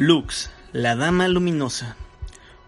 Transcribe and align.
Lux, 0.00 0.52
la 0.72 0.94
dama 0.94 1.26
luminosa. 1.26 1.96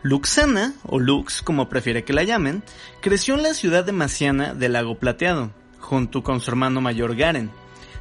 Luxana, 0.02 0.74
o 0.82 0.98
Lux 0.98 1.42
como 1.42 1.68
prefiere 1.68 2.02
que 2.02 2.12
la 2.12 2.24
llamen, 2.24 2.64
creció 3.00 3.36
en 3.36 3.44
la 3.44 3.54
ciudad 3.54 3.84
de 3.84 3.92
Maciana 3.92 4.52
del 4.52 4.72
Lago 4.72 4.98
Plateado, 4.98 5.52
junto 5.78 6.24
con 6.24 6.40
su 6.40 6.50
hermano 6.50 6.80
mayor 6.80 7.14
Garen. 7.14 7.52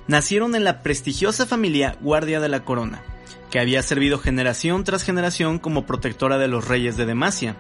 Nacieron 0.08 0.56
en 0.56 0.64
la 0.64 0.82
prestigiosa 0.82 1.46
familia 1.46 1.96
Guardia 2.02 2.40
de 2.40 2.50
la 2.50 2.66
Corona, 2.66 3.04
que 3.52 3.60
había 3.60 3.84
servido 3.84 4.18
generación 4.18 4.84
tras 4.84 5.04
generación 5.04 5.60
como 5.60 5.86
protectora 5.86 6.40
de 6.40 6.48
los 6.48 6.68
reyes 6.68 6.98
de 6.98 7.06
Demacia. 7.06 7.56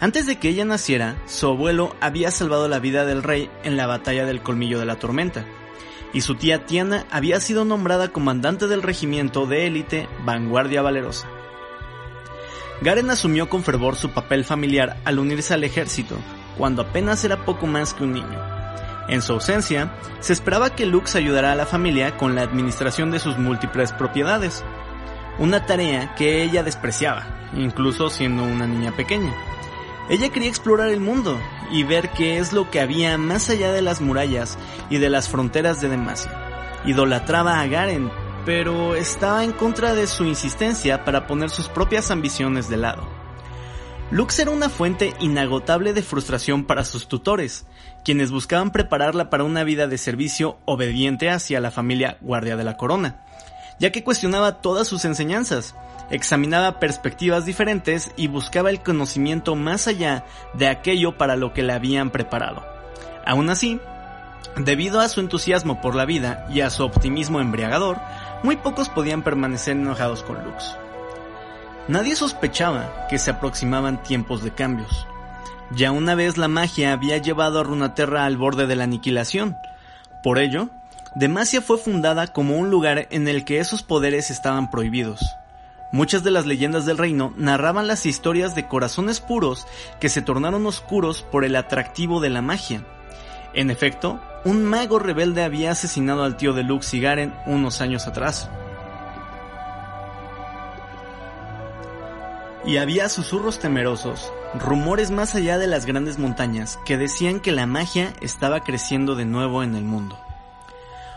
Antes 0.00 0.26
de 0.26 0.38
que 0.38 0.50
ella 0.50 0.66
naciera, 0.66 1.16
su 1.24 1.46
abuelo 1.46 1.96
había 2.02 2.30
salvado 2.30 2.68
la 2.68 2.78
vida 2.78 3.06
del 3.06 3.22
rey 3.22 3.48
en 3.62 3.78
la 3.78 3.86
batalla 3.86 4.26
del 4.26 4.42
Colmillo 4.42 4.78
de 4.78 4.84
la 4.84 4.96
Tormenta, 4.96 5.46
y 6.14 6.20
su 6.20 6.36
tía 6.36 6.64
Tiana 6.64 7.04
había 7.10 7.40
sido 7.40 7.64
nombrada 7.64 8.08
comandante 8.08 8.68
del 8.68 8.82
regimiento 8.82 9.46
de 9.46 9.66
élite 9.66 10.08
Vanguardia 10.24 10.80
Valerosa. 10.80 11.28
Garen 12.80 13.10
asumió 13.10 13.48
con 13.48 13.64
fervor 13.64 13.96
su 13.96 14.10
papel 14.10 14.44
familiar 14.44 14.96
al 15.04 15.18
unirse 15.18 15.52
al 15.52 15.64
ejército, 15.64 16.16
cuando 16.56 16.82
apenas 16.82 17.24
era 17.24 17.44
poco 17.44 17.66
más 17.66 17.92
que 17.92 18.04
un 18.04 18.12
niño. 18.12 18.40
En 19.08 19.22
su 19.22 19.32
ausencia, 19.32 19.92
se 20.20 20.32
esperaba 20.32 20.74
que 20.74 20.86
Lux 20.86 21.14
ayudara 21.16 21.52
a 21.52 21.56
la 21.56 21.66
familia 21.66 22.16
con 22.16 22.34
la 22.34 22.42
administración 22.42 23.10
de 23.10 23.18
sus 23.18 23.36
múltiples 23.36 23.92
propiedades, 23.92 24.64
una 25.38 25.66
tarea 25.66 26.14
que 26.14 26.42
ella 26.42 26.62
despreciaba, 26.62 27.26
incluso 27.54 28.08
siendo 28.08 28.44
una 28.44 28.66
niña 28.66 28.92
pequeña. 28.92 29.34
Ella 30.08 30.30
quería 30.30 30.48
explorar 30.48 30.90
el 30.90 31.00
mundo 31.00 31.38
y 31.70 31.84
ver 31.84 32.10
qué 32.10 32.38
es 32.38 32.52
lo 32.52 32.70
que 32.70 32.80
había 32.80 33.16
más 33.18 33.50
allá 33.50 33.72
de 33.72 33.82
las 33.82 34.00
murallas 34.00 34.58
y 34.90 34.98
de 34.98 35.10
las 35.10 35.28
fronteras 35.28 35.80
de 35.80 35.88
Demacia. 35.88 36.32
Idolatraba 36.84 37.60
a 37.60 37.66
Garen, 37.66 38.10
pero 38.44 38.94
estaba 38.94 39.44
en 39.44 39.52
contra 39.52 39.94
de 39.94 40.06
su 40.06 40.24
insistencia 40.24 41.04
para 41.04 41.26
poner 41.26 41.50
sus 41.50 41.68
propias 41.68 42.10
ambiciones 42.10 42.68
de 42.68 42.76
lado. 42.76 43.08
Lux 44.10 44.38
era 44.38 44.50
una 44.50 44.68
fuente 44.68 45.14
inagotable 45.18 45.92
de 45.92 46.02
frustración 46.02 46.64
para 46.64 46.84
sus 46.84 47.08
tutores, 47.08 47.66
quienes 48.04 48.30
buscaban 48.30 48.70
prepararla 48.70 49.30
para 49.30 49.44
una 49.44 49.64
vida 49.64 49.86
de 49.86 49.98
servicio 49.98 50.58
obediente 50.66 51.30
hacia 51.30 51.60
la 51.60 51.70
familia 51.70 52.18
Guardia 52.20 52.56
de 52.56 52.64
la 52.64 52.76
Corona, 52.76 53.24
ya 53.78 53.90
que 53.90 54.04
cuestionaba 54.04 54.60
todas 54.60 54.88
sus 54.88 55.04
enseñanzas, 55.04 55.74
examinaba 56.10 56.78
perspectivas 56.80 57.44
diferentes 57.44 58.10
y 58.16 58.28
buscaba 58.28 58.70
el 58.70 58.80
conocimiento 58.80 59.56
más 59.56 59.88
allá 59.88 60.24
de 60.54 60.68
aquello 60.68 61.16
para 61.16 61.36
lo 61.36 61.52
que 61.52 61.62
la 61.62 61.74
habían 61.74 62.10
preparado. 62.10 62.64
Aún 63.26 63.50
así, 63.50 63.80
debido 64.56 65.00
a 65.00 65.08
su 65.08 65.20
entusiasmo 65.20 65.80
por 65.80 65.94
la 65.94 66.04
vida 66.04 66.46
y 66.50 66.60
a 66.60 66.70
su 66.70 66.84
optimismo 66.84 67.40
embriagador, 67.40 67.98
muy 68.42 68.56
pocos 68.56 68.88
podían 68.88 69.22
permanecer 69.22 69.76
enojados 69.76 70.22
con 70.22 70.44
Lux. 70.44 70.76
Nadie 71.88 72.16
sospechaba 72.16 73.06
que 73.08 73.18
se 73.18 73.30
aproximaban 73.30 74.02
tiempos 74.02 74.42
de 74.42 74.52
cambios. 74.52 75.06
Ya 75.70 75.92
una 75.92 76.14
vez 76.14 76.38
la 76.38 76.48
magia 76.48 76.92
había 76.92 77.18
llevado 77.18 77.60
a 77.60 77.62
Runaterra 77.62 78.24
al 78.24 78.36
borde 78.36 78.66
de 78.66 78.76
la 78.76 78.84
aniquilación. 78.84 79.56
Por 80.22 80.38
ello, 80.38 80.68
Demacia 81.14 81.62
fue 81.62 81.78
fundada 81.78 82.26
como 82.26 82.58
un 82.58 82.70
lugar 82.70 83.06
en 83.10 83.28
el 83.28 83.44
que 83.44 83.60
esos 83.60 83.84
poderes 83.84 84.32
estaban 84.32 84.68
prohibidos. 84.68 85.20
Muchas 85.92 86.24
de 86.24 86.32
las 86.32 86.44
leyendas 86.44 86.86
del 86.86 86.98
reino 86.98 87.32
narraban 87.36 87.86
las 87.86 88.04
historias 88.04 88.56
de 88.56 88.66
corazones 88.66 89.20
puros 89.20 89.64
que 90.00 90.08
se 90.08 90.22
tornaron 90.22 90.66
oscuros 90.66 91.22
por 91.22 91.44
el 91.44 91.54
atractivo 91.54 92.20
de 92.20 92.30
la 92.30 92.42
magia. 92.42 92.84
En 93.54 93.70
efecto, 93.70 94.20
un 94.44 94.64
mago 94.64 94.98
rebelde 94.98 95.44
había 95.44 95.70
asesinado 95.70 96.24
al 96.24 96.36
tío 96.36 96.52
de 96.52 96.64
Lux 96.64 96.92
y 96.94 97.00
Garen 97.00 97.32
unos 97.46 97.80
años 97.80 98.08
atrás. 98.08 98.50
Y 102.66 102.78
había 102.78 103.08
susurros 103.08 103.60
temerosos, 103.60 104.32
rumores 104.58 105.12
más 105.12 105.36
allá 105.36 105.58
de 105.58 105.68
las 105.68 105.86
grandes 105.86 106.18
montañas, 106.18 106.76
que 106.84 106.96
decían 106.96 107.38
que 107.38 107.52
la 107.52 107.66
magia 107.66 108.14
estaba 108.20 108.64
creciendo 108.64 109.14
de 109.14 109.26
nuevo 109.26 109.62
en 109.62 109.76
el 109.76 109.84
mundo. 109.84 110.23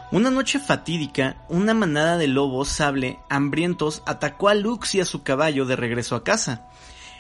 Una 0.10 0.30
noche 0.32 0.60
fatídica, 0.60 1.36
una 1.50 1.74
manada 1.74 2.18
de 2.18 2.28
lobos 2.28 2.70
sable 2.70 3.20
hambrientos 3.28 4.04
atacó 4.06 4.48
a 4.48 4.54
Lux 4.54 4.96
y 4.96 5.02
a 5.02 5.06
su 5.06 5.22
caballo 5.22 5.66
de 5.66 5.76
regreso 5.76 6.16
a 6.16 6.24
casa. 6.24 6.62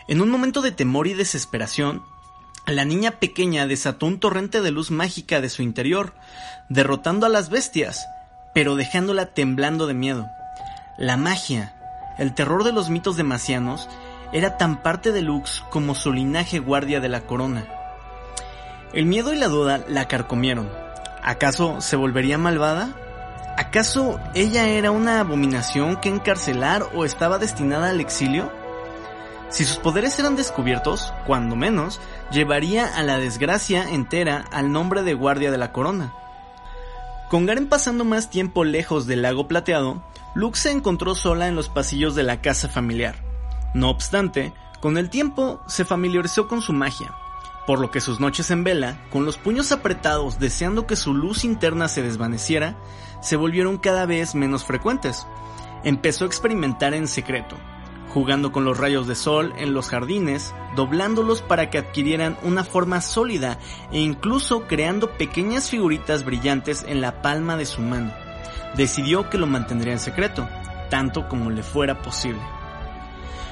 En 0.07 0.21
un 0.21 0.29
momento 0.29 0.61
de 0.61 0.71
temor 0.71 1.07
y 1.07 1.13
desesperación, 1.13 2.01
la 2.65 2.85
niña 2.85 3.11
pequeña 3.11 3.67
desató 3.67 4.05
un 4.05 4.21
torrente 4.21 4.61
de 4.61 4.71
luz 4.71 4.89
mágica 4.89 5.41
de 5.41 5.49
su 5.49 5.63
interior, 5.63 6.13
derrotando 6.69 7.25
a 7.25 7.29
las 7.29 7.49
bestias, 7.49 8.07
pero 8.53 8.77
dejándola 8.77 9.33
temblando 9.33 9.85
de 9.85 9.93
miedo. 9.93 10.25
La 10.97 11.17
magia, 11.17 11.75
el 12.17 12.33
terror 12.33 12.63
de 12.63 12.71
los 12.71 12.89
mitos 12.89 13.17
demasianos, 13.17 13.89
era 14.31 14.57
tan 14.57 14.81
parte 14.81 15.11
de 15.11 15.23
Lux 15.23 15.61
como 15.71 15.93
su 15.93 16.13
linaje 16.13 16.59
guardia 16.59 17.01
de 17.01 17.09
la 17.09 17.25
corona. 17.25 17.67
El 18.93 19.07
miedo 19.07 19.33
y 19.33 19.37
la 19.37 19.49
duda 19.49 19.83
la 19.89 20.07
carcomieron 20.07 20.86
¿Acaso 21.27 21.81
se 21.81 21.97
volvería 21.97 22.38
malvada? 22.38 22.95
¿Acaso 23.57 24.17
ella 24.33 24.69
era 24.69 24.91
una 24.91 25.19
abominación 25.19 25.97
que 25.97 26.07
encarcelar 26.07 26.88
o 26.95 27.03
estaba 27.03 27.38
destinada 27.38 27.89
al 27.89 27.99
exilio? 27.99 28.49
Si 29.49 29.66
sus 29.66 29.75
poderes 29.75 30.17
eran 30.19 30.37
descubiertos, 30.37 31.13
cuando 31.25 31.57
menos, 31.57 31.99
llevaría 32.31 32.95
a 32.95 33.03
la 33.03 33.17
desgracia 33.17 33.89
entera 33.89 34.45
al 34.53 34.71
nombre 34.71 35.03
de 35.03 35.16
guardia 35.16 35.51
de 35.51 35.57
la 35.57 35.73
corona. 35.73 36.13
Con 37.29 37.45
Garen 37.45 37.67
pasando 37.67 38.05
más 38.05 38.29
tiempo 38.29 38.63
lejos 38.63 39.05
del 39.05 39.23
lago 39.23 39.49
plateado, 39.49 40.01
Lux 40.33 40.59
se 40.59 40.71
encontró 40.71 41.13
sola 41.13 41.49
en 41.49 41.55
los 41.55 41.67
pasillos 41.67 42.16
de 42.16 42.23
la 42.23 42.39
casa 42.39 42.69
familiar. 42.69 43.16
No 43.73 43.89
obstante, 43.89 44.53
con 44.79 44.97
el 44.97 45.09
tiempo 45.09 45.61
se 45.67 45.83
familiarizó 45.83 46.47
con 46.47 46.61
su 46.61 46.71
magia, 46.71 47.11
por 47.67 47.79
lo 47.79 47.91
que 47.91 48.00
sus 48.00 48.22
noches 48.22 48.50
en 48.50 48.63
vela, 48.63 49.05
con 49.11 49.25
los 49.25 49.38
puños 49.38 49.73
apretados 49.73 50.39
deseando 50.39 50.88
que 50.88 50.95
su 50.95 51.13
luz 51.13 51.44
interna 51.44 51.89
se 51.89 52.01
desvaneciera, 52.01 52.78
se 53.22 53.35
volvieron 53.35 53.78
cada 53.78 54.05
vez 54.05 54.35
menos 54.35 54.63
frecuentes. 54.63 55.28
Empezó 55.83 56.23
a 56.23 56.28
experimentar 56.28 56.94
en 56.94 57.09
secreto, 57.09 57.57
jugando 58.13 58.53
con 58.53 58.63
los 58.63 58.78
rayos 58.78 59.05
de 59.05 59.16
sol 59.16 59.53
en 59.57 59.73
los 59.73 59.89
jardines, 59.89 60.55
doblándolos 60.78 61.41
para 61.41 61.69
que 61.69 61.78
adquirieran 61.78 62.38
una 62.41 62.63
forma 62.63 63.01
sólida 63.01 63.59
e 63.91 63.99
incluso 63.99 64.66
creando 64.66 65.17
pequeñas 65.17 65.69
figuritas 65.69 66.23
brillantes 66.23 66.85
en 66.88 67.01
la 67.01 67.22
palma 67.22 67.57
de 67.57 67.66
su 67.66 67.81
mano. 67.81 68.13
Decidió 68.78 69.29
que 69.29 69.38
lo 69.38 69.45
mantendría 69.45 69.91
en 69.91 69.99
secreto, 69.99 70.47
tanto 70.89 71.28
como 71.28 71.49
le 71.49 71.63
fuera 71.63 72.01
posible. 72.01 72.56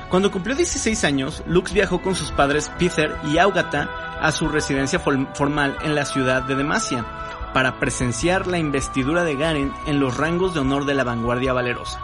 Cuando 0.10 0.32
cumplió 0.32 0.56
16 0.56 1.04
años, 1.04 1.44
Lux 1.48 1.74
viajó 1.74 2.02
con 2.02 2.16
sus 2.16 2.32
padres 2.32 2.72
Peter 2.78 3.16
y 3.32 3.38
Augata 3.40 3.90
a 4.22 4.32
su 4.32 4.48
residencia 4.48 5.00
formal 5.00 5.78
en 5.84 5.96
la 5.96 6.06
ciudad 6.06 6.44
de 6.44 6.56
Demacia 6.56 7.06
para 7.54 7.80
presenciar 7.80 8.48
la 8.48 8.58
investidura 8.58 9.24
de 9.24 9.36
Garen 9.36 9.74
en 9.88 10.00
los 10.00 10.18
rangos 10.18 10.54
de 10.54 10.60
honor 10.60 10.86
de 10.86 10.94
la 10.94 11.04
vanguardia 11.04 11.54
valerosa. 11.54 12.00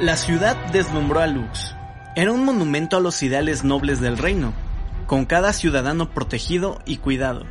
La 0.00 0.16
ciudad 0.16 0.56
deslumbró 0.72 1.20
a 1.20 1.26
Lux. 1.26 1.74
Era 2.16 2.32
un 2.32 2.44
monumento 2.44 2.96
a 2.96 3.00
los 3.00 3.22
ideales 3.22 3.62
nobles 3.62 4.00
del 4.00 4.18
reino, 4.18 4.52
con 5.06 5.26
cada 5.26 5.52
ciudadano 5.52 6.10
protegido 6.10 6.80
y 6.86 6.96
cuidado. 6.96 7.44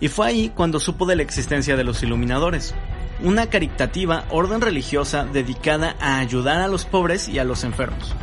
Y 0.00 0.08
fue 0.08 0.26
ahí 0.26 0.48
cuando 0.48 0.80
supo 0.80 1.06
de 1.06 1.16
la 1.16 1.22
existencia 1.22 1.76
de 1.76 1.84
los 1.84 2.02
iluminadores, 2.02 2.74
una 3.22 3.46
caritativa 3.46 4.24
orden 4.30 4.60
religiosa 4.60 5.24
dedicada 5.24 5.96
a 6.00 6.18
ayudar 6.18 6.60
a 6.60 6.68
los 6.68 6.84
pobres 6.84 7.28
y 7.28 7.38
a 7.38 7.44
los 7.44 7.64
enfermos. 7.64 8.14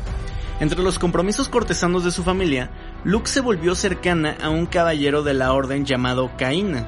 Entre 0.60 0.84
los 0.84 1.00
compromisos 1.00 1.50
cortesanos 1.50 2.04
de 2.04 2.12
su 2.12 2.24
familia, 2.24 2.70
Lux 3.04 3.32
se 3.32 3.42
volvió 3.42 3.74
cercana 3.74 4.38
a 4.42 4.50
un 4.50 4.68
caballero 4.68 5.24
de 5.24 5.34
la 5.34 5.54
orden 5.54 5.86
llamado 5.86 6.32
Caína, 6.38 6.88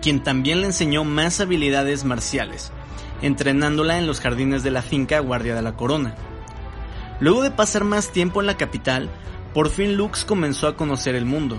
quien 0.00 0.22
también 0.22 0.60
le 0.60 0.68
enseñó 0.68 1.04
más 1.04 1.40
habilidades 1.40 2.04
marciales, 2.04 2.72
entrenándola 3.20 3.98
en 3.98 4.06
los 4.06 4.20
jardines 4.20 4.62
de 4.62 4.70
la 4.70 4.80
finca 4.80 5.18
Guardia 5.18 5.54
de 5.54 5.62
la 5.62 5.76
Corona. 5.76 6.14
Luego 7.20 7.42
de 7.42 7.50
pasar 7.50 7.84
más 7.84 8.10
tiempo 8.10 8.40
en 8.40 8.46
la 8.46 8.56
capital, 8.56 9.10
por 9.52 9.68
fin 9.68 9.96
Lux 9.96 10.24
comenzó 10.24 10.68
a 10.68 10.76
conocer 10.76 11.14
el 11.14 11.26
mundo, 11.26 11.58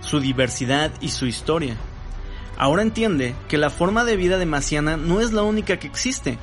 su 0.00 0.20
diversidad 0.20 0.92
y 1.00 1.10
su 1.10 1.26
historia. 1.26 1.76
Ahora 2.60 2.82
entiende 2.82 3.34
que 3.48 3.56
la 3.56 3.70
forma 3.70 4.04
de 4.04 4.16
vida 4.16 4.36
de 4.36 4.44
Maciana 4.44 4.98
no 4.98 5.22
es 5.22 5.32
la 5.32 5.42
única 5.42 5.78
que 5.78 5.86
existe, 5.86 6.36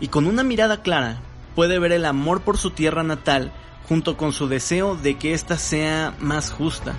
y 0.00 0.08
con 0.08 0.26
una 0.26 0.42
mirada 0.42 0.82
clara 0.82 1.20
puede 1.54 1.78
ver 1.78 1.92
el 1.92 2.06
amor 2.06 2.40
por 2.40 2.58
su 2.58 2.72
tierra 2.72 3.04
natal 3.04 3.52
junto 3.88 4.16
con 4.16 4.32
su 4.32 4.48
deseo 4.48 4.96
de 4.96 5.16
que 5.16 5.32
ésta 5.32 5.58
sea 5.58 6.12
más 6.18 6.50
justa 6.50 6.94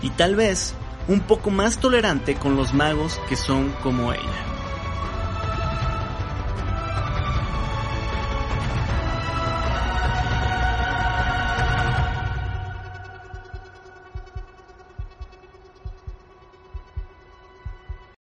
y 0.00 0.08
tal 0.08 0.34
vez 0.34 0.74
un 1.08 1.20
poco 1.20 1.50
más 1.50 1.78
tolerante 1.78 2.36
con 2.36 2.56
los 2.56 2.72
magos 2.72 3.20
que 3.28 3.36
son 3.36 3.70
como 3.82 4.14
ella. 4.14 4.55